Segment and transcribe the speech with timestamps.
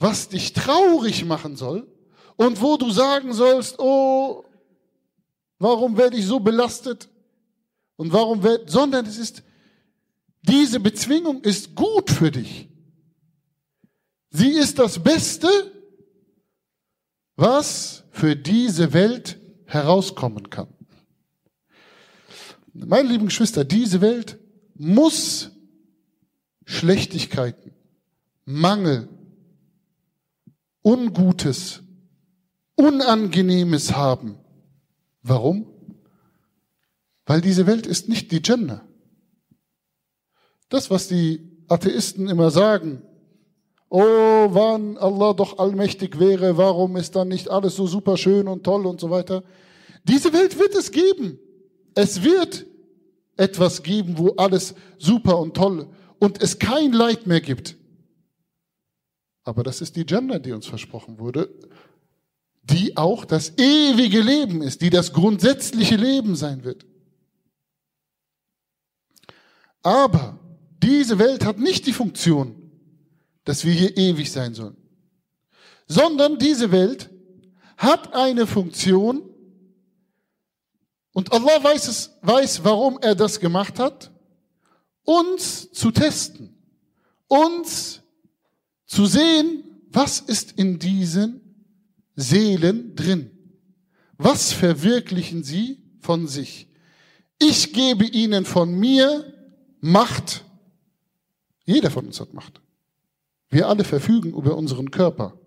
[0.00, 1.86] was dich traurig machen soll
[2.36, 4.44] und wo du sagen sollst, oh,
[5.58, 7.08] warum werde ich so belastet
[7.96, 9.42] und warum werde, sondern es ist,
[10.42, 12.68] diese Bezwingung ist gut für dich.
[14.30, 15.48] Sie ist das Beste,
[17.36, 20.68] was für diese Welt herauskommen kann.
[22.72, 24.38] Meine lieben Geschwister, diese Welt
[24.74, 25.50] muss
[26.64, 27.72] Schlechtigkeiten,
[28.46, 29.08] Mangel,
[30.82, 31.82] Ungutes,
[32.76, 34.38] Unangenehmes haben.
[35.22, 35.66] Warum?
[37.26, 38.82] Weil diese Welt ist nicht die Jannah.
[40.68, 43.02] Das, was die Atheisten immer sagen,
[43.88, 48.64] oh, wann Allah doch allmächtig wäre, warum ist dann nicht alles so super schön und
[48.64, 49.44] toll und so weiter.
[50.04, 51.38] Diese Welt wird es geben.
[51.94, 52.66] Es wird
[53.36, 55.88] etwas geben, wo alles super und toll
[56.18, 57.76] und es kein Leid mehr gibt.
[59.44, 61.50] Aber das ist die Jannah, die uns versprochen wurde,
[62.62, 66.86] die auch das ewige Leben ist, die das grundsätzliche Leben sein wird.
[69.82, 70.38] Aber
[70.82, 72.54] diese Welt hat nicht die Funktion,
[73.44, 74.76] dass wir hier ewig sein sollen,
[75.86, 77.10] sondern diese Welt
[77.76, 79.22] hat eine Funktion,
[81.12, 84.10] und Allah weiß es, weiß, warum er das gemacht hat,
[85.02, 86.54] uns zu testen,
[87.26, 88.02] uns
[88.90, 91.40] zu sehen, was ist in diesen
[92.16, 93.30] Seelen drin?
[94.18, 96.66] Was verwirklichen sie von sich?
[97.38, 99.32] Ich gebe ihnen von mir
[99.80, 100.44] Macht.
[101.64, 102.60] Jeder von uns hat Macht.
[103.48, 105.38] Wir alle verfügen über unseren Körper.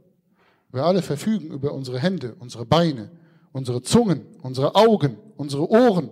[0.72, 3.12] Wir alle verfügen über unsere Hände, unsere Beine,
[3.52, 6.10] unsere Zungen, unsere Augen, unsere Ohren.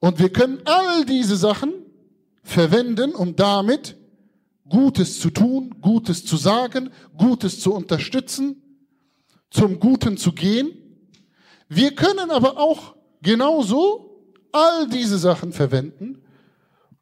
[0.00, 1.72] Und wir können all diese Sachen
[2.42, 3.97] verwenden, um damit
[4.68, 8.62] Gutes zu tun, Gutes zu sagen, Gutes zu unterstützen,
[9.50, 10.72] zum Guten zu gehen.
[11.68, 14.22] Wir können aber auch genauso
[14.52, 16.22] all diese Sachen verwenden,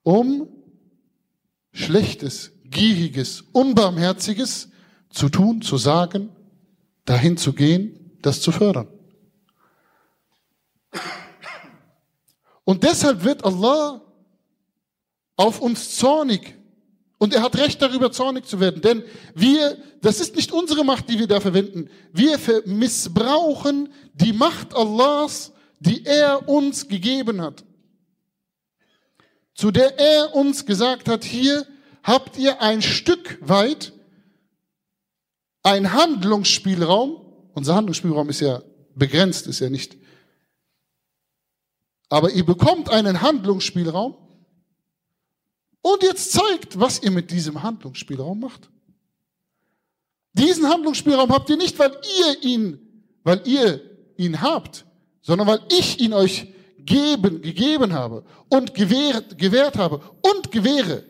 [0.02, 0.48] um
[1.72, 4.70] Schlechtes, Gieriges, Unbarmherziges
[5.10, 6.30] zu tun, zu sagen,
[7.04, 8.88] dahin zu gehen, das zu fördern.
[12.64, 14.02] Und deshalb wird Allah
[15.36, 16.55] auf uns zornig.
[17.18, 18.82] Und er hat Recht darüber, zornig zu werden.
[18.82, 19.02] Denn
[19.34, 21.88] wir, das ist nicht unsere Macht, die wir da verwenden.
[22.12, 27.64] Wir missbrauchen die Macht Allahs, die er uns gegeben hat.
[29.54, 31.66] Zu der er uns gesagt hat, hier
[32.02, 33.92] habt ihr ein Stück weit
[35.62, 37.22] ein Handlungsspielraum.
[37.54, 38.62] Unser Handlungsspielraum ist ja
[38.94, 39.96] begrenzt, ist ja nicht
[42.08, 44.16] aber ihr bekommt einen Handlungsspielraum
[45.86, 48.68] und jetzt zeigt, was ihr mit diesem Handlungsspielraum macht.
[50.32, 53.80] Diesen Handlungsspielraum habt ihr nicht, weil ihr ihn, weil ihr
[54.16, 54.84] ihn habt,
[55.22, 61.04] sondern weil ich ihn euch geben, gegeben habe und gewährt, gewährt habe und gewähre.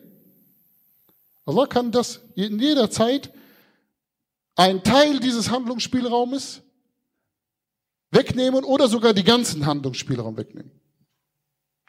[1.46, 3.32] Allah kann das in jeder Zeit
[4.56, 6.60] ein Teil dieses Handlungsspielraumes
[8.10, 10.72] wegnehmen oder sogar die ganzen Handlungsspielraum wegnehmen.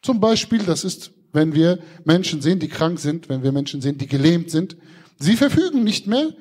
[0.02, 3.98] Zum Beispiel, das ist, wenn wir Menschen sehen, die krank sind, wenn wir Menschen sehen,
[3.98, 4.78] die gelähmt sind.
[5.20, 6.34] Sie verfügen nicht mehr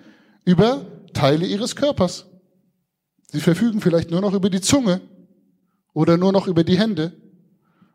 [0.44, 2.26] über Teile ihres Körpers.
[3.28, 5.00] Sie verfügen vielleicht nur noch über die Zunge
[5.92, 7.12] oder nur noch über die Hände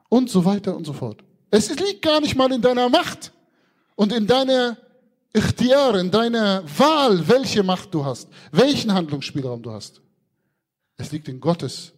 [0.09, 1.23] und so weiter und so fort.
[1.49, 3.31] Es liegt gar nicht mal in deiner Macht
[3.95, 4.77] und in deiner
[5.33, 10.01] Ichtiar, in deiner Wahl, welche Macht du hast, welchen Handlungsspielraum du hast.
[10.97, 11.93] Es liegt in Gottes,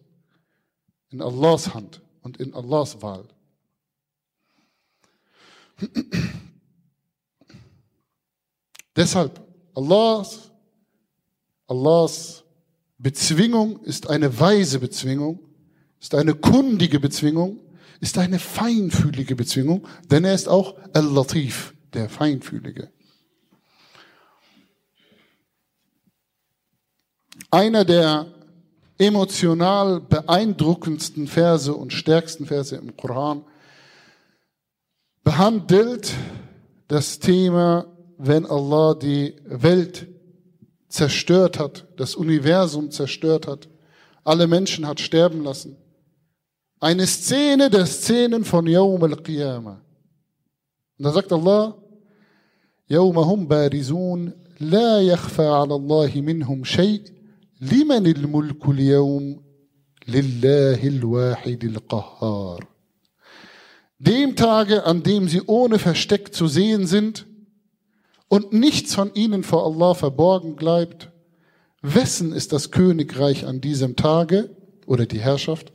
[1.10, 3.24] in Allahs Hand und in Allahs Wahl.
[8.96, 9.40] Deshalb,
[9.74, 10.52] Allahs,
[11.66, 12.44] Allahs
[12.98, 15.40] Bezwingung ist eine weise Bezwingung,
[16.00, 17.60] ist eine kundige Bezwingung,
[18.00, 22.90] ist eine feinfühlige Bezwingung, denn er ist auch Al-Latif, der Feinfühlige.
[27.50, 28.32] Einer der
[28.98, 33.44] emotional beeindruckendsten Verse und stärksten Verse im Koran
[35.23, 36.13] behandelt
[36.87, 37.85] das Thema,
[38.17, 40.07] wenn Allah die Welt
[40.87, 43.69] zerstört hat, das Universum zerstört hat,
[44.23, 45.77] alle Menschen hat sterben lassen.
[46.79, 49.81] Eine Szene der Szenen von Yawm al-Qiyamah.
[50.97, 51.75] Und da sagt Allah,
[52.89, 57.01] يوم هم بارزون لا يخفى على الله منهم شيء
[57.61, 59.41] لمن الملك اليوم
[60.07, 62.67] لله الواحد القهار
[63.98, 67.26] dem Tage, an dem sie ohne Versteck zu sehen sind
[68.28, 71.10] und nichts von ihnen vor Allah verborgen bleibt,
[71.82, 74.50] wessen ist das Königreich an diesem Tage
[74.86, 75.72] oder die Herrschaft?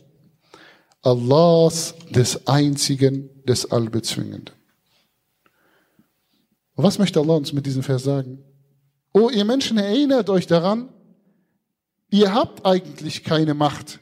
[1.02, 4.56] Allahs des Einzigen, des Allbezwingenden.
[6.76, 8.44] Und was möchte Allah uns mit diesem Vers sagen?
[9.14, 10.90] Oh, ihr Menschen, erinnert euch daran,
[12.10, 14.00] ihr habt eigentlich keine Macht.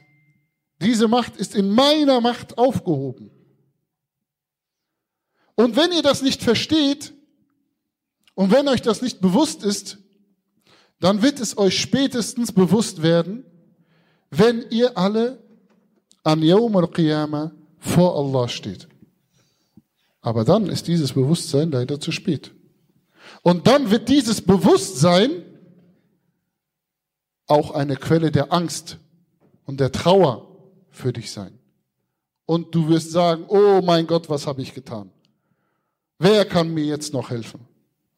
[0.80, 3.30] Diese Macht ist in meiner Macht aufgehoben.
[5.58, 7.12] Und wenn ihr das nicht versteht
[8.34, 9.98] und wenn euch das nicht bewusst ist,
[11.00, 13.44] dann wird es euch spätestens bewusst werden,
[14.30, 15.42] wenn ihr alle
[16.22, 18.86] an Yawm al-Qiyamah vor Allah steht.
[20.20, 22.52] Aber dann ist dieses Bewusstsein leider zu spät.
[23.42, 25.42] Und dann wird dieses Bewusstsein
[27.48, 28.98] auch eine Quelle der Angst
[29.64, 30.56] und der Trauer
[30.92, 31.58] für dich sein.
[32.46, 35.10] Und du wirst sagen, oh mein Gott, was habe ich getan?
[36.18, 37.60] Wer kann mir jetzt noch helfen?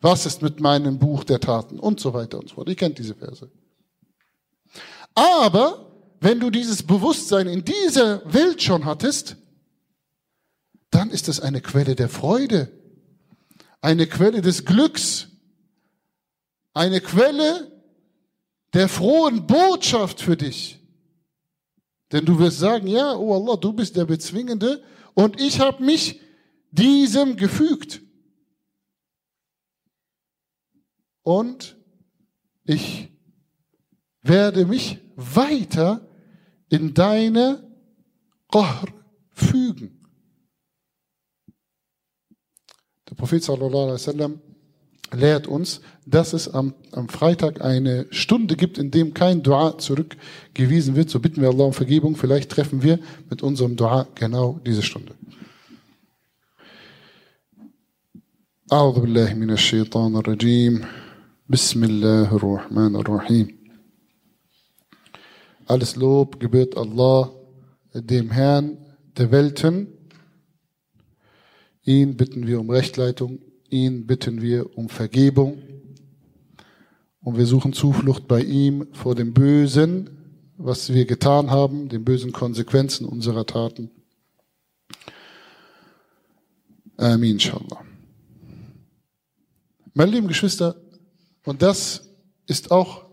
[0.01, 1.79] Was ist mit meinem Buch der Taten?
[1.79, 2.69] Und so weiter und so fort.
[2.69, 3.51] Ihr kennt diese Verse.
[5.15, 9.37] Aber wenn du dieses Bewusstsein in dieser Welt schon hattest,
[10.91, 12.71] dann ist es eine Quelle der Freude,
[13.81, 15.29] eine Quelle des Glücks,
[16.73, 17.71] eine Quelle
[18.73, 20.79] der frohen Botschaft für dich.
[22.13, 24.83] Denn du wirst sagen, ja, oh Allah, du bist der Bezwingende
[25.15, 26.21] und ich habe mich
[26.71, 28.03] diesem gefügt.
[31.23, 31.77] Und
[32.65, 33.09] ich
[34.23, 36.09] werde mich weiter
[36.69, 37.69] in deine
[38.51, 38.87] Qahr
[39.31, 40.01] fügen.
[43.09, 44.41] Der Prophet sallallahu alaihi wasallam
[45.13, 50.95] lehrt uns, dass es am, am Freitag eine Stunde gibt, in dem kein Dua zurückgewiesen
[50.95, 51.11] wird.
[51.11, 52.17] So bitten wir Allah um Vergebung.
[52.17, 55.15] Vielleicht treffen wir mit unserem Dua genau diese Stunde.
[58.74, 60.82] أعوذ بالله من الشيطان الرجيم
[61.50, 63.48] بسم الله الرحمن الرحيم
[65.68, 67.32] Alles Lob gebührt Allah,
[67.94, 68.78] dem Herrn
[69.18, 69.88] der Welten.
[71.84, 73.40] Ihn bitten wir um Rechtleitung,
[73.70, 75.62] ihn bitten wir um Vergebung
[77.22, 80.10] und wir suchen Zuflucht bei ihm vor dem Bösen,
[80.58, 83.92] was wir getan haben, den bösen Konsequenzen unserer Taten.
[86.98, 87.89] Amin, inshallah.
[89.93, 90.77] Meine lieben Geschwister,
[91.45, 92.09] und das
[92.47, 93.07] ist auch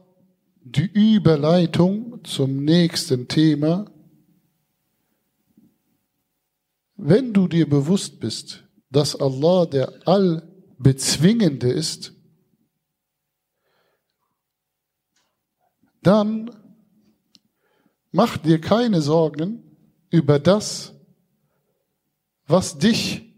[0.61, 3.89] die Überleitung zum nächsten Thema.
[6.95, 12.13] Wenn du dir bewusst bist, dass Allah der Allbezwingende ist,
[16.03, 16.51] dann
[18.11, 19.63] mach dir keine Sorgen
[20.11, 20.93] über das,
[22.45, 23.33] was dich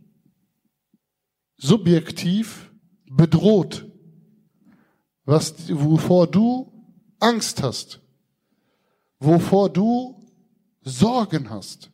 [1.58, 2.69] subjektiv
[3.10, 3.86] bedroht,
[5.26, 6.72] was, wovor du
[7.20, 8.00] Angst hast,
[9.20, 10.16] wovor du
[10.82, 11.92] Sorgen hast.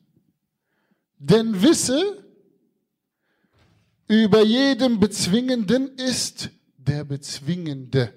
[1.17, 2.23] Denn wisse,
[4.07, 8.13] über jedem Bezwingenden ist der Bezwingende,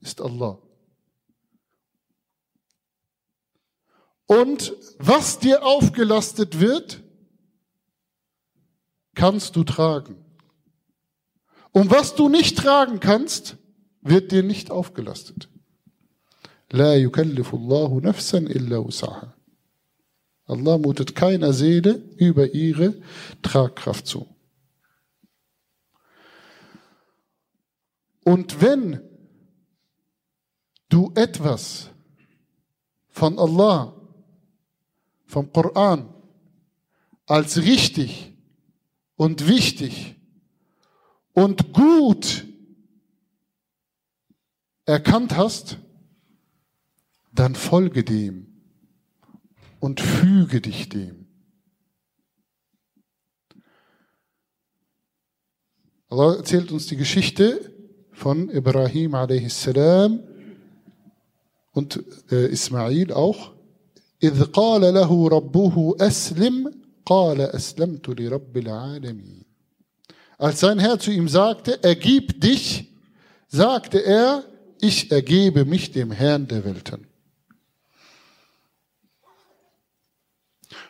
[0.00, 0.58] ist Allah.
[4.26, 7.02] Und was dir aufgelastet wird,
[9.14, 10.27] kannst du tragen.
[11.78, 13.56] Und was du nicht tragen kannst,
[14.00, 15.48] wird dir nicht aufgelastet.
[20.46, 23.00] Allah mutet keiner Seele über ihre
[23.42, 24.26] Tragkraft zu.
[28.24, 29.00] Und wenn
[30.88, 31.90] du etwas
[33.08, 33.94] von Allah,
[35.26, 36.12] vom Koran
[37.26, 38.32] als richtig
[39.14, 40.17] und wichtig
[41.37, 42.45] und gut
[44.85, 45.77] erkannt hast,
[47.33, 48.47] dann folge dem
[49.79, 51.27] und füge dich dem.
[56.09, 57.73] Allah erzählt uns die Geschichte
[58.11, 59.67] von Ibrahim a.s.
[61.71, 63.53] und äh, Ismail auch.
[64.23, 66.71] إذ قال له ربه أسلم
[67.05, 69.46] قال أسلمت لرب العالمين.
[70.38, 72.94] als sein Herr zu ihm sagte, ergib dich,
[73.48, 74.44] sagte er,
[74.80, 77.08] ich ergebe mich dem Herrn der Welten.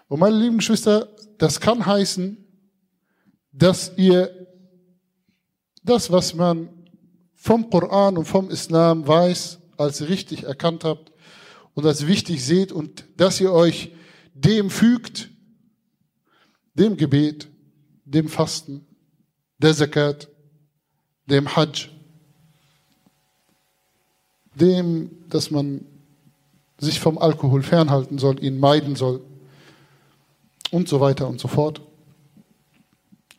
[0.08, 2.44] Und meine lieben Geschwister, das kann heißen,
[3.52, 4.46] dass ihr
[5.82, 6.68] das, was man
[7.34, 11.12] vom Koran und vom Islam weiß, als richtig erkannt habt
[11.72, 13.92] und als wichtig seht und dass ihr euch
[14.34, 15.30] dem fügt,
[16.74, 17.48] dem Gebet,
[18.04, 18.87] dem Fasten,
[19.58, 20.28] der Zakat,
[21.26, 21.90] dem Hajj
[24.58, 25.84] dem, dass man
[26.78, 29.22] sich vom Alkohol fernhalten soll, ihn meiden soll
[30.70, 31.80] und so weiter und so fort.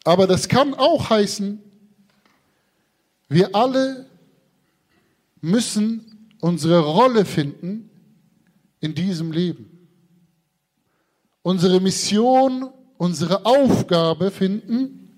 [0.03, 1.61] Aber das kann auch heißen,
[3.27, 4.07] wir alle
[5.41, 7.89] müssen unsere Rolle finden
[8.79, 9.87] in diesem Leben.
[11.43, 15.08] Unsere Mission, unsere Aufgabe finden.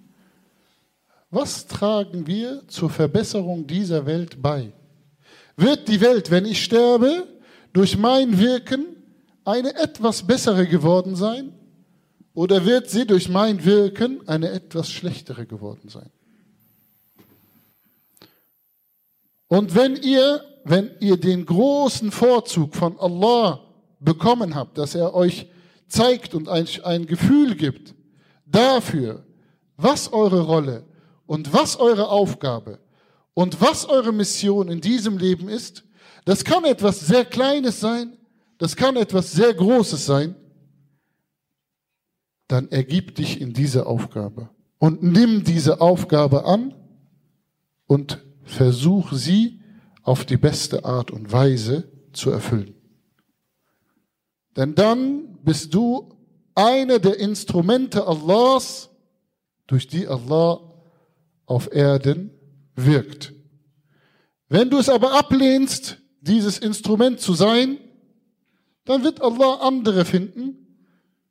[1.31, 4.73] Was tragen wir zur Verbesserung dieser Welt bei?
[5.55, 7.25] Wird die Welt, wenn ich sterbe,
[7.71, 8.85] durch mein Wirken
[9.45, 11.53] eine etwas bessere geworden sein?
[12.33, 16.09] Oder wird sie durch mein Wirken eine etwas schlechtere geworden sein?
[19.47, 23.61] Und wenn ihr, wenn ihr den großen Vorzug von Allah
[24.01, 25.47] bekommen habt, dass er euch
[25.87, 27.93] zeigt und ein, ein Gefühl gibt
[28.45, 29.23] dafür,
[29.77, 30.85] was eure Rolle
[31.31, 32.79] und was eure Aufgabe
[33.33, 35.85] und was eure Mission in diesem Leben ist,
[36.25, 38.17] das kann etwas sehr Kleines sein,
[38.57, 40.35] das kann etwas sehr Großes sein,
[42.49, 46.75] dann ergib dich in diese Aufgabe und nimm diese Aufgabe an
[47.87, 49.61] und versuch sie
[50.03, 52.75] auf die beste Art und Weise zu erfüllen.
[54.57, 56.13] Denn dann bist du
[56.55, 58.89] eine der Instrumente Allahs,
[59.65, 60.70] durch die Allah
[61.51, 62.31] auf Erden
[62.75, 63.33] wirkt.
[64.47, 67.77] Wenn du es aber ablehnst, dieses Instrument zu sein,
[68.85, 70.77] dann wird Allah andere finden,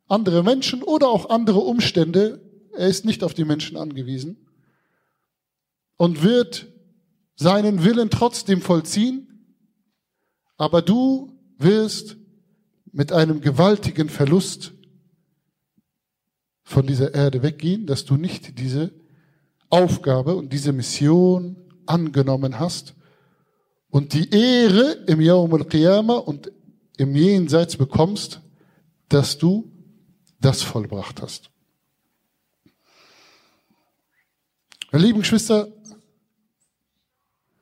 [0.08, 2.42] andere Menschen oder auch andere Umstände.
[2.74, 4.46] Er ist nicht auf die Menschen angewiesen
[5.96, 6.66] und wird
[7.36, 9.26] seinen Willen trotzdem vollziehen,
[10.58, 12.18] aber du wirst
[12.92, 14.72] mit einem gewaltigen Verlust
[16.62, 18.99] von dieser Erde weggehen, dass du nicht diese
[19.70, 22.94] Aufgabe und diese Mission angenommen hast
[23.88, 26.52] und die Ehre im Yawm al-Qiyamah und
[26.96, 28.40] im Jenseits bekommst,
[29.08, 29.72] dass du
[30.40, 31.50] das vollbracht hast.
[34.92, 35.68] Meine lieben Geschwister,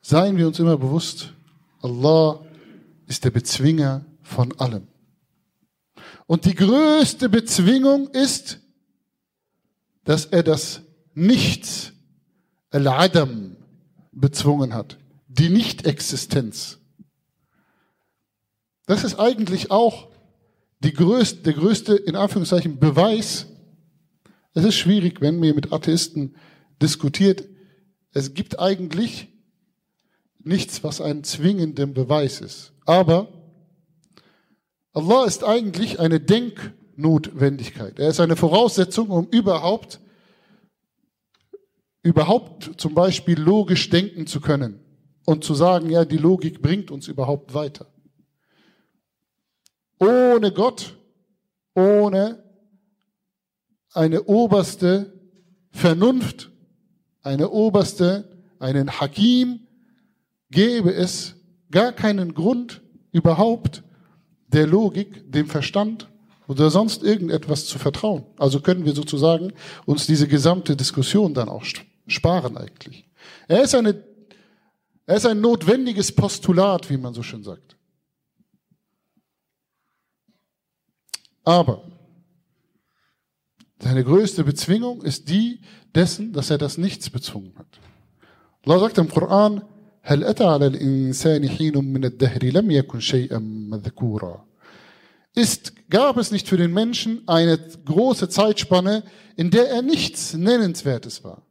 [0.00, 1.34] seien wir uns immer bewusst,
[1.82, 2.44] Allah
[3.06, 4.86] ist der Bezwinger von allem.
[6.26, 8.60] Und die größte Bezwingung ist,
[10.04, 10.82] dass er das
[11.14, 11.92] Nichts,
[12.70, 13.56] Al-Adam,
[14.12, 14.98] bezwungen hat.
[15.28, 16.78] Die Nichtexistenz.
[18.86, 20.08] Das ist eigentlich auch
[20.80, 23.46] die größte, der größte, in Anführungszeichen, Beweis.
[24.54, 26.34] Es ist schwierig, wenn man mit Atheisten
[26.80, 27.44] diskutiert.
[28.12, 29.28] Es gibt eigentlich
[30.38, 32.72] nichts, was einen zwingenden Beweis ist.
[32.86, 33.28] Aber
[34.92, 37.98] Allah ist eigentlich eine Denknotwendigkeit.
[37.98, 40.00] Er ist eine Voraussetzung, um überhaupt,
[42.02, 44.80] überhaupt zum Beispiel logisch denken zu können
[45.24, 47.86] und zu sagen, ja, die Logik bringt uns überhaupt weiter.
[49.98, 50.96] Ohne Gott,
[51.74, 52.42] ohne
[53.92, 55.12] eine oberste
[55.70, 56.50] Vernunft,
[57.22, 59.60] eine oberste, einen Hakim,
[60.50, 61.34] gäbe es
[61.70, 62.80] gar keinen Grund
[63.12, 63.82] überhaupt
[64.48, 66.08] der Logik, dem Verstand
[66.46, 68.24] oder sonst irgendetwas zu vertrauen.
[68.38, 69.52] Also können wir sozusagen
[69.84, 71.64] uns diese gesamte Diskussion dann auch
[72.07, 73.09] sparen eigentlich.
[73.47, 74.03] Er ist, eine,
[75.05, 77.77] er ist ein notwendiges Postulat, wie man so schön sagt.
[81.43, 81.91] Aber
[83.79, 85.61] seine größte Bezwingung ist die
[85.93, 87.79] dessen, dass er das Nichts bezwungen hat.
[88.65, 89.61] Allah sagt im Koran,
[90.05, 94.45] هل أتى على الإنسان حين من الدهر لم يكن شيئا مذكورا
[95.35, 99.03] ist, gab es nicht für den Menschen eine große Zeitspanne,
[99.35, 101.41] in der er nichts Nennenswertes war.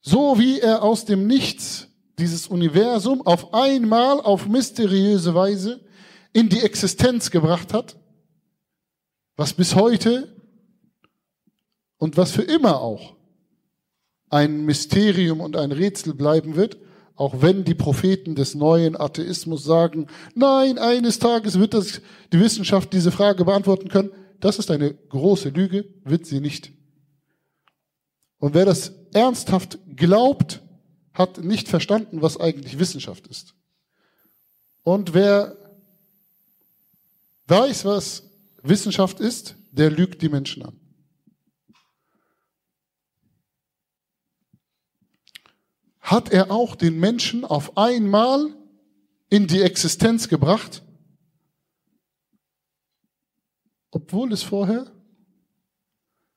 [0.00, 1.88] So wie er aus dem Nichts
[2.18, 5.80] dieses Universum auf einmal auf mysteriöse Weise
[6.32, 7.96] in die Existenz gebracht hat,
[9.36, 10.36] was bis heute
[11.96, 13.16] und was für immer auch
[14.30, 16.78] ein Mysterium und ein Rätsel bleiben wird,
[17.14, 22.00] auch wenn die Propheten des neuen Atheismus sagen, nein, eines Tages wird das,
[22.32, 24.10] die Wissenschaft diese Frage beantworten können.
[24.38, 26.70] Das ist eine große Lüge, wird sie nicht.
[28.38, 30.62] Und wer das ernsthaft glaubt,
[31.14, 33.54] hat nicht verstanden, was eigentlich Wissenschaft ist.
[34.82, 35.56] Und wer
[37.46, 38.30] weiß, was
[38.62, 40.80] Wissenschaft ist, der lügt die Menschen an.
[46.00, 48.54] Hat er auch den Menschen auf einmal
[49.28, 50.82] in die Existenz gebracht,
[53.90, 54.90] obwohl es vorher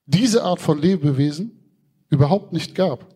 [0.06, 1.61] diese Art von Lebewesen
[2.12, 3.08] überhaupt nicht gab.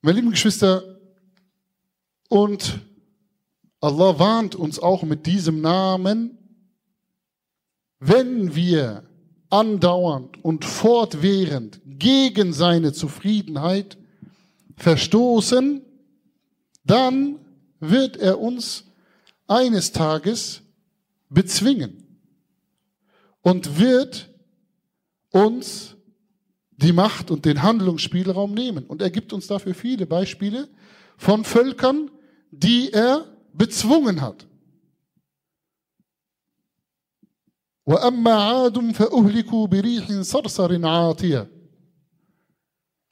[0.00, 0.96] Meine lieben Geschwister,
[2.28, 2.80] und
[3.80, 6.38] Allah warnt uns auch mit diesem Namen,
[7.98, 9.04] wenn wir
[9.50, 13.96] andauernd und fortwährend gegen seine Zufriedenheit
[14.76, 15.82] verstoßen,
[16.84, 17.38] dann
[17.80, 18.84] wird er uns
[19.46, 20.62] eines Tages
[21.28, 22.02] bezwingen
[23.42, 24.28] und wird
[25.36, 25.96] uns
[26.70, 28.86] die Macht und den Handlungsspielraum nehmen.
[28.86, 30.68] Und er gibt uns dafür viele Beispiele
[31.16, 32.10] von Völkern,
[32.50, 34.46] die er bezwungen hat.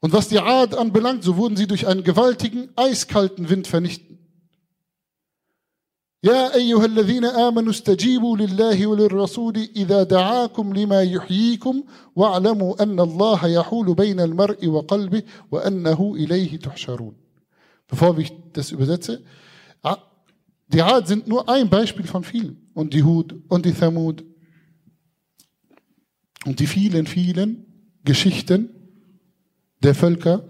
[0.01, 4.14] Und was die Ad anbelangt, so wurden sie durch einen gewaltigen, eiskalten Wind vernichtet.
[6.25, 11.85] يا أيها الذين آمنوا استجيبوا لله وللرسول إذا دعاكم لما يحييكم
[12.17, 17.15] واعلموا أن الله يحول بين المرء وقلبه وأنه إليه تحشرون.
[17.87, 19.23] Bevor ich das übersetze,
[20.69, 22.71] die Ad sind nur ein Beispiel von vielen.
[22.73, 24.25] Und die Hud und die Thamud
[26.47, 27.67] und die vielen, vielen
[28.05, 28.71] Geschichten,
[29.83, 30.43] der Völker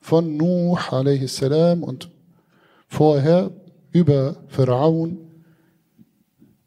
[0.00, 1.42] von Nuh a.s.
[1.42, 2.10] und
[2.88, 3.52] vorher
[3.94, 5.18] über Pharaon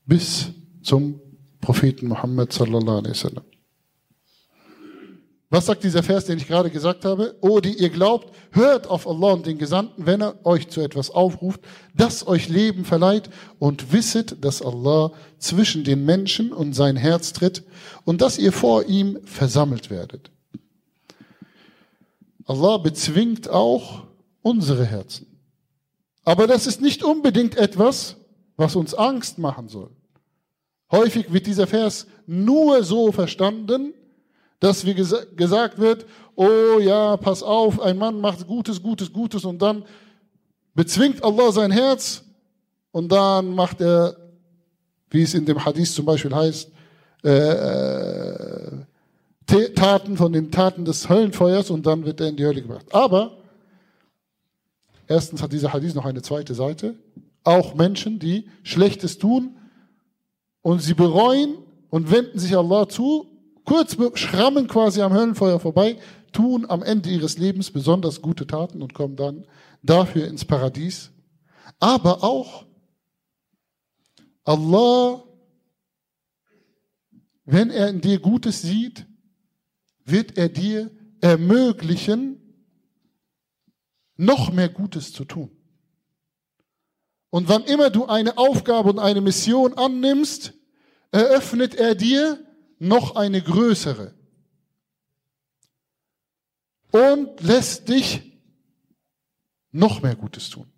[0.05, 0.47] bis
[0.81, 1.19] zum
[1.61, 3.43] Propheten Muhammad sallallahu alaihi wasallam.
[5.49, 7.37] Was sagt dieser Vers, den ich gerade gesagt habe?
[7.41, 11.09] O, die ihr glaubt, hört auf Allah und den Gesandten, wenn er euch zu etwas
[11.09, 11.61] aufruft,
[11.93, 13.29] das euch Leben verleiht
[13.59, 17.63] und wisset, dass Allah zwischen den Menschen und sein Herz tritt
[18.03, 20.31] und dass ihr vor ihm versammelt werdet.
[22.45, 24.03] Allah bezwingt auch
[24.41, 25.36] unsere Herzen.
[26.27, 28.17] Aber das ist nicht unbedingt etwas,
[28.57, 29.91] was uns Angst machen soll.
[30.91, 33.93] Häufig wird dieser Vers nur so verstanden,
[34.59, 36.05] dass wie gesagt wird,
[36.35, 39.85] oh ja, pass auf, ein Mann macht Gutes, Gutes, Gutes und dann
[40.73, 42.25] bezwingt Allah sein Herz
[42.91, 44.17] und dann macht er,
[45.09, 46.69] wie es in dem Hadith zum Beispiel heißt,
[47.23, 48.83] äh, äh
[49.75, 52.87] Taten von den Taten des Höllenfeuers und dann wird er in die Hölle gebracht.
[52.91, 53.37] Aber
[55.07, 56.95] erstens hat dieser Hadith noch eine zweite Seite.
[57.43, 59.57] Auch Menschen, die Schlechtes tun
[60.61, 61.57] und sie bereuen
[61.89, 63.25] und wenden sich Allah zu,
[63.63, 65.97] kurz schrammen quasi am Höllenfeuer vorbei,
[66.31, 69.45] tun am Ende ihres Lebens besonders gute Taten und kommen dann
[69.81, 71.11] dafür ins Paradies.
[71.79, 72.65] Aber auch
[74.43, 75.23] Allah,
[77.45, 79.05] wenn er in dir Gutes sieht,
[80.05, 80.89] wird er dir
[81.21, 82.36] ermöglichen,
[84.17, 85.51] noch mehr Gutes zu tun.
[87.29, 90.53] Und wann immer du eine Aufgabe und eine Mission annimmst,
[91.11, 92.43] eröffnet er dir
[92.79, 94.13] noch eine größere
[96.91, 98.23] und lässt dich
[99.71, 100.71] noch mehr Gutes tun.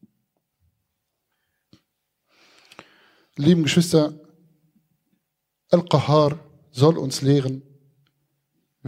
[3.36, 4.20] Lieben Geschwister,
[5.70, 6.40] Al-Qahar
[6.72, 7.62] soll uns lehren,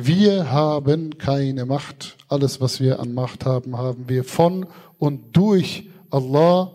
[0.05, 2.17] wir haben keine Macht.
[2.27, 6.71] Alles, was wir an Macht haben, haben wir von und durch Allah.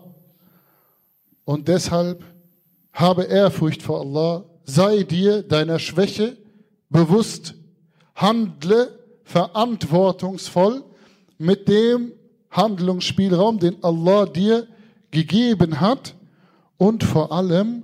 [1.45, 2.23] Und deshalb
[2.93, 4.43] habe Ehrfurcht vor Allah.
[4.63, 6.37] Sei dir deiner Schwäche
[6.89, 7.53] bewusst.
[8.15, 10.83] Handle verantwortungsvoll
[11.37, 12.11] mit dem
[12.49, 14.67] Handlungsspielraum, den Allah dir
[15.11, 16.15] gegeben hat.
[16.77, 17.83] Und vor allem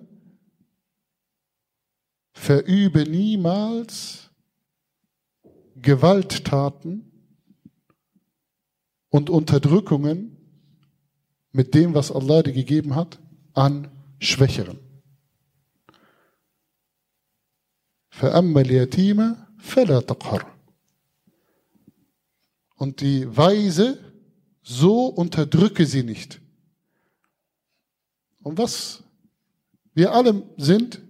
[2.34, 4.23] verübe niemals
[5.84, 7.12] Gewalttaten
[9.10, 10.36] und Unterdrückungen
[11.52, 13.20] mit dem, was Allah dir gegeben hat,
[13.54, 14.80] an Schwächeren.
[22.76, 24.00] Und die Weise,
[24.64, 26.42] so unterdrücke sie nicht.
[28.42, 29.04] Und was
[29.94, 31.02] wir alle sind,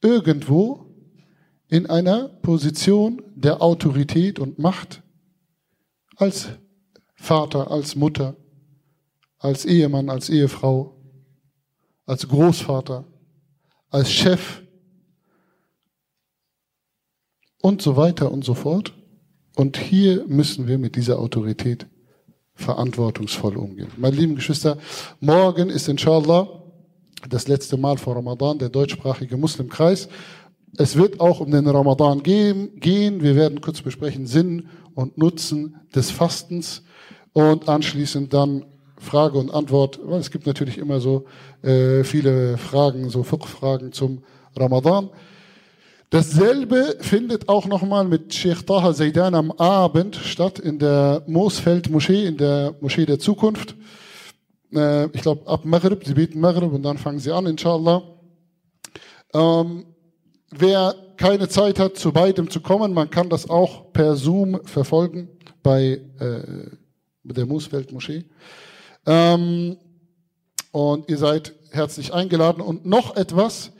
[0.00, 0.91] irgendwo
[1.72, 5.02] in einer Position der Autorität und Macht
[6.16, 6.50] als
[7.14, 8.36] Vater, als Mutter,
[9.38, 10.94] als Ehemann, als Ehefrau,
[12.04, 13.06] als Großvater,
[13.88, 14.60] als Chef
[17.62, 18.92] und so weiter und so fort.
[19.56, 21.86] Und hier müssen wir mit dieser Autorität
[22.52, 23.88] verantwortungsvoll umgehen.
[23.96, 24.76] Meine lieben Geschwister,
[25.20, 26.62] morgen ist inshallah
[27.30, 30.08] das letzte Mal vor Ramadan der deutschsprachige Muslimkreis.
[30.76, 32.70] Es wird auch um den Ramadan gehen.
[33.22, 36.82] Wir werden kurz besprechen Sinn und Nutzen des Fastens
[37.34, 38.64] und anschließend dann
[38.98, 39.98] Frage und Antwort.
[40.18, 41.26] Es gibt natürlich immer so
[41.62, 44.22] äh, viele Fragen, so Fiqh-Fragen zum
[44.56, 45.10] Ramadan.
[46.08, 52.26] Dasselbe findet auch nochmal mit Sheikh Taha Zaidan am Abend statt in der Moosfeld Moschee,
[52.26, 53.74] in der Moschee der Zukunft.
[54.74, 58.02] Äh, ich glaube ab Maghrib, sie beten Maghrib und dann fangen sie an, inshallah.
[59.34, 59.86] Ähm,
[60.52, 65.28] wer keine Zeit hat, zu beidem zu kommen, man kann das auch per Zoom verfolgen
[65.62, 66.70] bei äh,
[67.22, 68.24] der Moosfeld Moschee.
[69.06, 69.76] Ähm,
[70.72, 72.60] und ihr seid herzlich eingeladen.
[72.60, 73.72] Und noch etwas,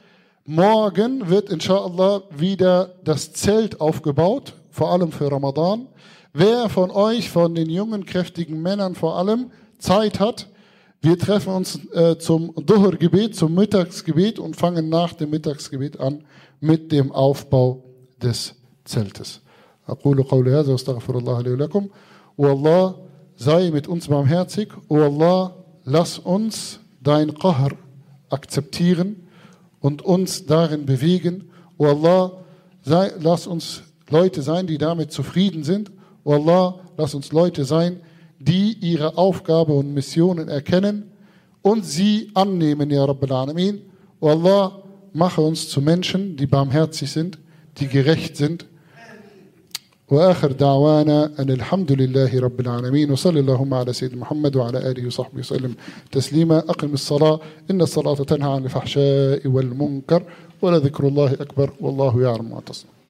[0.45, 5.87] Morgen wird inshallah wieder das Zelt aufgebaut, vor allem für Ramadan.
[6.33, 10.49] Wer von euch, von den jungen, kräftigen Männern vor allem, Zeit hat,
[11.01, 16.25] wir treffen uns äh, zum Dhuhr-Gebet, zum Mittagsgebet und fangen nach dem Mittagsgebet an
[16.62, 17.84] mit dem Aufbau
[18.22, 18.56] des
[18.86, 19.42] Zeltes.
[19.90, 21.90] أقول قولي هذا واستغفر الله لي ولكم.
[22.38, 22.96] O Allah,
[23.36, 24.70] sei mit uns barmherzig.
[24.90, 25.54] O Allah,
[25.86, 27.72] lass uns dein Qahr
[28.30, 29.28] akzeptieren
[29.80, 31.50] und uns darin bewegen.
[31.78, 32.32] O Allah,
[32.84, 35.92] sei, lass uns Leute sein, die damit zufrieden sind.
[36.24, 38.02] O Allah, lass uns Leute sein,
[38.40, 41.12] die ihre Aufgabe und Missionen erkennen
[41.62, 43.82] und sie annehmen, Ya Rabbil Alamin.
[44.20, 44.81] O Allah,
[45.13, 47.39] mache uns zu Menschen, die barmherzig sind,
[47.79, 48.67] die gerecht sind.
[50.13, 55.39] وآخر دعوانا أن الحمد لله رب العالمين وصلى اللهم على سيدنا محمد وعلى آله وصحبه
[55.39, 55.75] وسلم
[56.13, 56.59] تسليما.
[56.59, 57.41] أقم الصلاة.
[57.71, 60.23] إن الصلاة تنهى عن الفحشاء والمنكر
[60.63, 62.93] ولذكر الله أكبر والله يعلم ما تصنع